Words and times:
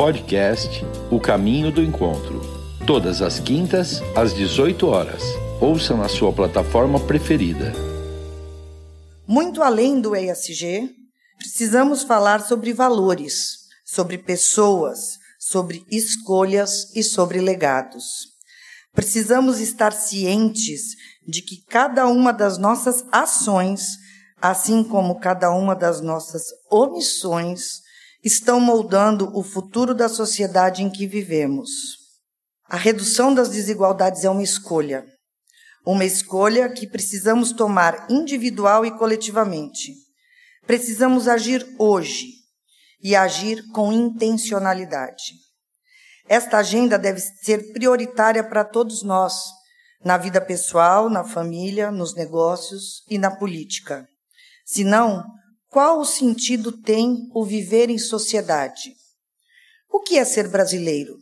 Podcast 0.00 0.82
O 1.10 1.20
Caminho 1.20 1.70
do 1.70 1.82
Encontro. 1.82 2.40
Todas 2.86 3.20
as 3.20 3.38
quintas, 3.38 4.00
às 4.16 4.32
18 4.32 4.86
horas. 4.86 5.22
Ouça 5.60 5.94
na 5.94 6.08
sua 6.08 6.32
plataforma 6.32 6.98
preferida. 6.98 7.74
Muito 9.28 9.62
além 9.62 10.00
do 10.00 10.16
ESG, 10.16 10.88
precisamos 11.36 12.02
falar 12.02 12.40
sobre 12.40 12.72
valores, 12.72 13.58
sobre 13.84 14.16
pessoas, 14.16 15.18
sobre 15.38 15.84
escolhas 15.90 16.96
e 16.96 17.02
sobre 17.02 17.38
legados. 17.38 18.30
Precisamos 18.94 19.60
estar 19.60 19.92
cientes 19.92 20.96
de 21.28 21.42
que 21.42 21.62
cada 21.68 22.06
uma 22.06 22.32
das 22.32 22.56
nossas 22.56 23.04
ações, 23.12 23.98
assim 24.40 24.82
como 24.82 25.20
cada 25.20 25.50
uma 25.50 25.76
das 25.76 26.00
nossas 26.00 26.44
omissões, 26.70 27.89
estão 28.22 28.60
moldando 28.60 29.30
o 29.36 29.42
futuro 29.42 29.94
da 29.94 30.08
sociedade 30.08 30.82
em 30.82 30.90
que 30.90 31.06
vivemos. 31.06 31.98
A 32.68 32.76
redução 32.76 33.34
das 33.34 33.48
desigualdades 33.48 34.24
é 34.24 34.30
uma 34.30 34.42
escolha. 34.42 35.04
Uma 35.84 36.04
escolha 36.04 36.68
que 36.68 36.86
precisamos 36.86 37.52
tomar 37.52 38.06
individual 38.10 38.84
e 38.84 38.90
coletivamente. 38.90 39.94
Precisamos 40.66 41.26
agir 41.26 41.66
hoje 41.78 42.26
e 43.02 43.16
agir 43.16 43.66
com 43.72 43.92
intencionalidade. 43.92 45.32
Esta 46.28 46.58
agenda 46.58 46.98
deve 46.98 47.18
ser 47.18 47.72
prioritária 47.72 48.44
para 48.44 48.62
todos 48.62 49.02
nós, 49.02 49.34
na 50.04 50.16
vida 50.16 50.40
pessoal, 50.40 51.10
na 51.10 51.24
família, 51.24 51.90
nos 51.90 52.14
negócios 52.14 53.02
e 53.08 53.18
na 53.18 53.30
política. 53.30 54.06
Senão, 54.64 55.24
qual 55.70 56.00
o 56.00 56.04
sentido 56.04 56.72
tem 56.82 57.30
o 57.32 57.44
viver 57.44 57.90
em 57.90 57.98
sociedade? 57.98 58.92
O 59.88 60.00
que 60.00 60.18
é 60.18 60.24
ser 60.24 60.48
brasileiro? 60.48 61.16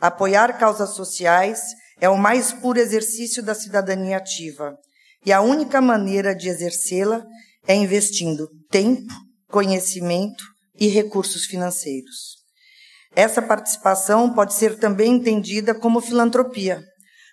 Apoiar 0.00 0.58
causas 0.58 0.94
sociais 0.94 1.60
é 2.00 2.08
o 2.08 2.16
mais 2.16 2.54
puro 2.54 2.78
exercício 2.78 3.42
da 3.42 3.54
cidadania 3.54 4.16
ativa, 4.16 4.74
e 5.24 5.32
a 5.32 5.42
única 5.42 5.82
maneira 5.82 6.34
de 6.34 6.48
exercê-la 6.48 7.22
é 7.68 7.74
investindo 7.74 8.48
tempo, 8.70 9.12
conhecimento 9.48 10.44
e 10.78 10.88
recursos 10.88 11.44
financeiros. 11.44 12.36
Essa 13.14 13.42
participação 13.42 14.32
pode 14.32 14.54
ser 14.54 14.78
também 14.78 15.12
entendida 15.12 15.74
como 15.74 16.00
filantropia, 16.00 16.82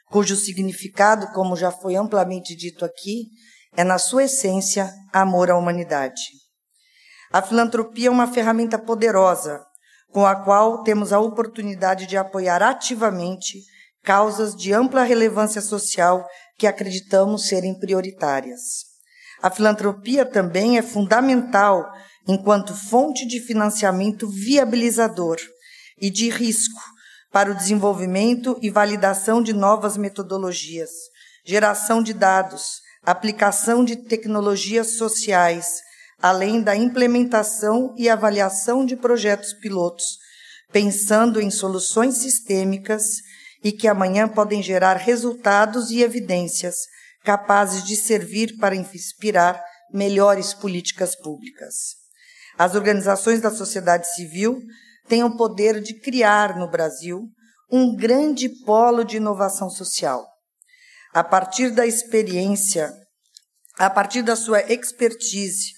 cujo 0.09 0.35
significado, 0.35 1.27
como 1.33 1.55
já 1.55 1.71
foi 1.71 1.95
amplamente 1.95 2.55
dito 2.55 2.83
aqui, 2.83 3.27
é, 3.75 3.83
na 3.83 3.97
sua 3.97 4.25
essência, 4.25 4.93
amor 5.11 5.49
à 5.49 5.57
humanidade. 5.57 6.21
A 7.31 7.41
filantropia 7.41 8.07
é 8.07 8.11
uma 8.11 8.27
ferramenta 8.27 8.77
poderosa 8.77 9.65
com 10.11 10.25
a 10.25 10.35
qual 10.35 10.83
temos 10.83 11.11
a 11.11 11.19
oportunidade 11.19 12.05
de 12.05 12.15
apoiar 12.15 12.61
ativamente 12.61 13.57
causas 14.03 14.55
de 14.55 14.71
ampla 14.71 15.03
relevância 15.03 15.61
social 15.61 16.27
que 16.57 16.67
acreditamos 16.67 17.47
serem 17.47 17.77
prioritárias. 17.79 18.61
A 19.41 19.49
filantropia 19.49 20.25
também 20.25 20.77
é 20.77 20.81
fundamental 20.81 21.91
enquanto 22.27 22.75
fonte 22.75 23.27
de 23.27 23.39
financiamento 23.39 24.29
viabilizador 24.29 25.37
e 25.99 26.09
de 26.09 26.29
risco 26.29 26.79
para 27.31 27.51
o 27.51 27.55
desenvolvimento 27.55 28.57
e 28.61 28.69
validação 28.69 29.41
de 29.41 29.53
novas 29.53 29.97
metodologias, 29.97 30.91
geração 31.43 32.03
de 32.03 32.13
dados, 32.13 32.81
aplicação 33.05 33.83
de 33.83 33.97
tecnologias 33.97 34.91
sociais, 34.97 35.81
além 36.21 36.61
da 36.61 36.75
implementação 36.75 37.93
e 37.97 38.09
avaliação 38.09 38.85
de 38.85 38.95
projetos 38.95 39.53
pilotos, 39.53 40.17
pensando 40.71 41.41
em 41.41 41.51
soluções 41.51 42.17
sistêmicas 42.17 43.03
e 43.63 43.71
que 43.71 43.87
amanhã 43.87 44.27
podem 44.27 44.63
gerar 44.63 44.95
resultados 44.95 45.91
e 45.91 46.01
evidências 46.01 46.75
capazes 47.23 47.83
de 47.83 47.95
servir 47.95 48.57
para 48.57 48.75
inspirar 48.75 49.61
melhores 49.93 50.53
políticas 50.53 51.15
públicas. 51.15 51.95
As 52.57 52.75
organizações 52.75 53.41
da 53.41 53.51
sociedade 53.51 54.07
civil 54.13 54.61
têm 55.07 55.23
o 55.23 55.35
poder 55.35 55.81
de 55.81 55.93
criar 55.93 56.57
no 56.57 56.69
Brasil 56.69 57.27
um 57.71 57.95
grande 57.95 58.49
polo 58.65 59.03
de 59.03 59.17
inovação 59.17 59.69
social 59.69 60.32
a 61.13 61.23
partir 61.23 61.69
da 61.69 61.85
experiência, 61.85 62.91
a 63.77 63.89
partir 63.89 64.23
da 64.23 64.35
sua 64.35 64.61
expertise, 64.61 65.73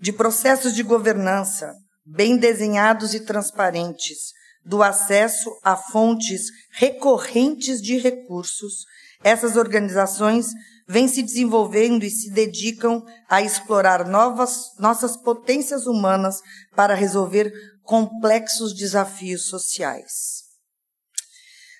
de 0.00 0.12
processos 0.12 0.74
de 0.74 0.82
governança 0.82 1.74
bem 2.04 2.36
desenhados 2.36 3.14
e 3.14 3.20
transparentes, 3.20 4.32
do 4.64 4.82
acesso 4.82 5.50
a 5.62 5.76
fontes 5.76 6.42
recorrentes 6.72 7.80
de 7.80 7.98
recursos, 7.98 8.84
essas 9.24 9.56
organizações 9.56 10.48
vêm 10.88 11.08
se 11.08 11.22
desenvolvendo 11.22 12.04
e 12.04 12.10
se 12.10 12.30
dedicam 12.30 13.04
a 13.28 13.42
explorar 13.42 14.06
novas, 14.06 14.76
nossas 14.78 15.16
potências 15.16 15.86
humanas 15.86 16.40
para 16.74 16.94
resolver 16.94 17.52
complexos 17.82 18.74
desafios 18.74 19.48
sociais. 19.48 20.45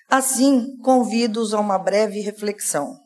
Assim, 0.09 0.77
convido-os 0.77 1.53
a 1.53 1.59
uma 1.59 1.77
breve 1.77 2.21
reflexão. 2.21 2.97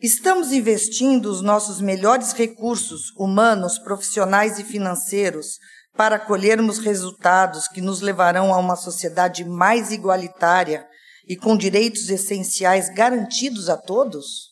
Estamos 0.00 0.52
investindo 0.52 1.26
os 1.26 1.40
nossos 1.40 1.80
melhores 1.80 2.32
recursos 2.32 3.12
humanos, 3.16 3.78
profissionais 3.78 4.58
e 4.58 4.64
financeiros 4.64 5.56
para 5.96 6.18
colhermos 6.18 6.78
resultados 6.78 7.68
que 7.68 7.80
nos 7.80 8.00
levarão 8.00 8.52
a 8.52 8.58
uma 8.58 8.74
sociedade 8.74 9.44
mais 9.44 9.92
igualitária 9.92 10.84
e 11.28 11.36
com 11.36 11.56
direitos 11.56 12.10
essenciais 12.10 12.92
garantidos 12.92 13.68
a 13.68 13.76
todos? 13.76 14.50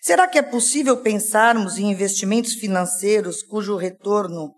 Será 0.00 0.26
que 0.26 0.38
é 0.38 0.42
possível 0.42 0.96
pensarmos 1.02 1.76
em 1.76 1.90
investimentos 1.90 2.54
financeiros 2.54 3.42
cujo 3.42 3.76
retorno 3.76 4.54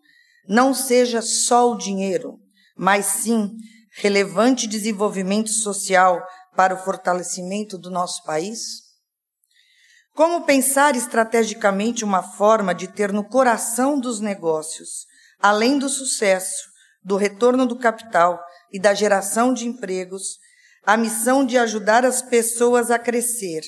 não 0.48 0.72
seja 0.72 1.20
só 1.20 1.72
o 1.72 1.76
dinheiro, 1.76 2.38
mas 2.76 3.06
sim 3.06 3.50
relevante 4.00 4.68
desenvolvimento 4.68 5.50
social 5.50 6.24
para 6.54 6.72
o 6.72 6.78
fortalecimento 6.78 7.76
do 7.76 7.90
nosso 7.90 8.22
país? 8.22 8.60
Como 10.14 10.44
pensar 10.44 10.94
estrategicamente 10.94 12.04
uma 12.04 12.22
forma 12.22 12.72
de 12.72 12.86
ter 12.88 13.12
no 13.12 13.24
coração 13.24 13.98
dos 13.98 14.20
negócios, 14.20 15.04
além 15.40 15.78
do 15.78 15.88
sucesso, 15.88 16.68
do 17.02 17.16
retorno 17.16 17.66
do 17.66 17.76
capital 17.76 18.40
e 18.72 18.80
da 18.80 18.94
geração 18.94 19.52
de 19.52 19.66
empregos, 19.66 20.38
a 20.84 20.96
missão 20.96 21.44
de 21.44 21.58
ajudar 21.58 22.04
as 22.04 22.22
pessoas 22.22 22.92
a 22.92 22.98
crescer 22.98 23.62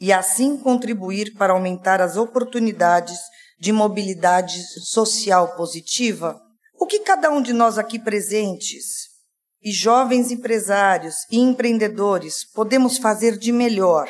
e 0.00 0.12
assim 0.12 0.56
contribuir 0.58 1.34
para 1.34 1.52
aumentar 1.52 2.00
as 2.00 2.16
oportunidades 2.16 3.18
de 3.58 3.72
mobilidade 3.72 4.62
social 4.84 5.54
positiva? 5.56 6.40
O 6.78 6.86
que 6.86 7.00
cada 7.00 7.30
um 7.30 7.40
de 7.40 7.52
nós 7.52 7.78
aqui 7.78 7.98
presentes 7.98 9.15
e 9.62 9.72
jovens 9.72 10.30
empresários 10.30 11.16
e 11.30 11.38
empreendedores 11.38 12.44
podemos 12.52 12.98
fazer 12.98 13.38
de 13.38 13.52
melhor 13.52 14.08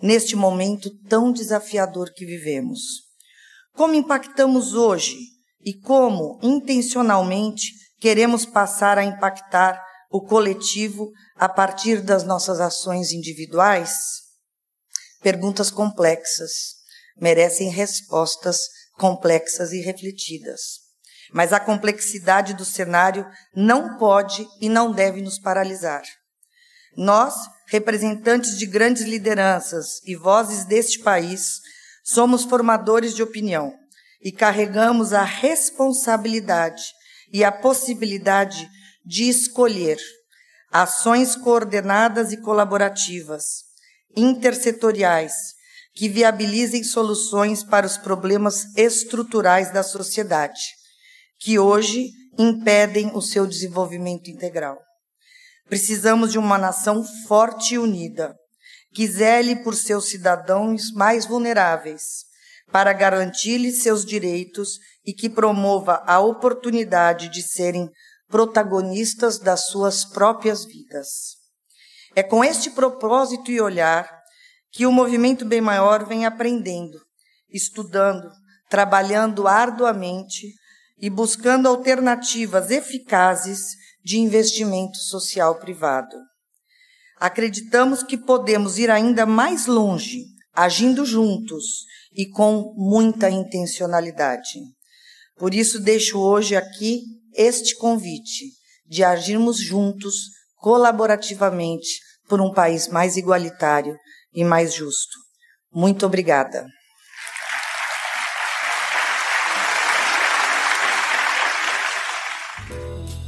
neste 0.00 0.36
momento 0.36 0.90
tão 1.08 1.32
desafiador 1.32 2.12
que 2.14 2.24
vivemos? 2.24 2.80
Como 3.74 3.94
impactamos 3.94 4.74
hoje 4.74 5.16
e 5.64 5.74
como, 5.74 6.38
intencionalmente, 6.42 7.72
queremos 7.98 8.46
passar 8.46 8.98
a 8.98 9.04
impactar 9.04 9.82
o 10.10 10.22
coletivo 10.22 11.10
a 11.34 11.48
partir 11.48 12.00
das 12.00 12.24
nossas 12.24 12.60
ações 12.60 13.12
individuais? 13.12 13.92
Perguntas 15.20 15.70
complexas 15.70 16.76
merecem 17.18 17.70
respostas 17.70 18.58
complexas 18.96 19.72
e 19.72 19.80
refletidas. 19.80 20.85
Mas 21.32 21.52
a 21.52 21.60
complexidade 21.60 22.54
do 22.54 22.64
cenário 22.64 23.26
não 23.54 23.96
pode 23.96 24.46
e 24.60 24.68
não 24.68 24.92
deve 24.92 25.20
nos 25.20 25.38
paralisar. 25.38 26.02
Nós, 26.96 27.34
representantes 27.66 28.56
de 28.56 28.66
grandes 28.66 29.02
lideranças 29.02 30.00
e 30.06 30.14
vozes 30.14 30.64
deste 30.64 31.00
país, 31.00 31.60
somos 32.04 32.44
formadores 32.44 33.14
de 33.14 33.22
opinião 33.22 33.74
e 34.22 34.32
carregamos 34.32 35.12
a 35.12 35.22
responsabilidade 35.22 36.82
e 37.32 37.44
a 37.44 37.52
possibilidade 37.52 38.68
de 39.04 39.28
escolher 39.28 39.98
ações 40.72 41.36
coordenadas 41.36 42.32
e 42.32 42.38
colaborativas, 42.38 43.64
intersetoriais, 44.16 45.54
que 45.94 46.08
viabilizem 46.08 46.84
soluções 46.84 47.62
para 47.62 47.86
os 47.86 47.96
problemas 47.96 48.76
estruturais 48.76 49.72
da 49.72 49.82
sociedade 49.82 50.75
que 51.38 51.58
hoje 51.58 52.10
impedem 52.38 53.10
o 53.14 53.20
seu 53.20 53.46
desenvolvimento 53.46 54.30
integral. 54.30 54.78
Precisamos 55.68 56.32
de 56.32 56.38
uma 56.38 56.58
nação 56.58 57.04
forte 57.26 57.74
e 57.74 57.78
unida, 57.78 58.34
que 58.94 59.06
zele 59.06 59.56
por 59.56 59.74
seus 59.74 60.08
cidadãos 60.08 60.92
mais 60.92 61.26
vulneráveis, 61.26 62.24
para 62.70 62.92
garantir-lhes 62.92 63.82
seus 63.82 64.04
direitos 64.04 64.78
e 65.04 65.12
que 65.12 65.28
promova 65.28 66.02
a 66.06 66.20
oportunidade 66.20 67.28
de 67.28 67.42
serem 67.42 67.88
protagonistas 68.28 69.38
das 69.38 69.66
suas 69.66 70.04
próprias 70.04 70.64
vidas. 70.64 71.36
É 72.14 72.22
com 72.22 72.42
este 72.42 72.70
propósito 72.70 73.50
e 73.50 73.60
olhar 73.60 74.08
que 74.72 74.86
o 74.86 74.92
movimento 74.92 75.44
Bem 75.44 75.60
Maior 75.60 76.06
vem 76.06 76.26
aprendendo, 76.26 76.98
estudando, 77.50 78.30
trabalhando 78.68 79.46
arduamente 79.46 80.52
e 80.98 81.10
buscando 81.10 81.68
alternativas 81.68 82.70
eficazes 82.70 83.60
de 84.04 84.18
investimento 84.18 84.96
social 84.98 85.58
privado. 85.58 86.16
Acreditamos 87.18 88.02
que 88.02 88.16
podemos 88.16 88.78
ir 88.78 88.90
ainda 88.90 89.26
mais 89.26 89.66
longe, 89.66 90.24
agindo 90.52 91.04
juntos 91.04 91.84
e 92.12 92.28
com 92.28 92.72
muita 92.76 93.28
intencionalidade. 93.28 94.60
Por 95.36 95.52
isso, 95.52 95.80
deixo 95.80 96.18
hoje 96.18 96.56
aqui 96.56 97.02
este 97.34 97.76
convite 97.76 98.44
de 98.86 99.04
agirmos 99.04 99.58
juntos, 99.58 100.30
colaborativamente, 100.56 102.00
por 102.28 102.40
um 102.40 102.52
país 102.52 102.88
mais 102.88 103.16
igualitário 103.16 103.96
e 104.32 104.44
mais 104.44 104.72
justo. 104.74 105.18
Muito 105.72 106.06
obrigada. 106.06 106.66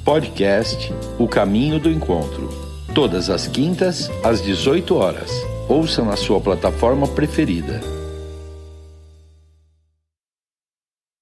Podcast 0.09 0.91
O 1.19 1.29
Caminho 1.29 1.79
do 1.79 1.91
Encontro. 1.91 2.49
Todas 2.95 3.29
as 3.29 3.47
quintas, 3.47 4.11
às 4.25 4.41
18 4.41 4.97
horas. 4.97 5.31
Ouça 5.69 6.03
na 6.03 6.17
sua 6.17 6.41
plataforma 6.41 7.07
preferida. 7.07 7.98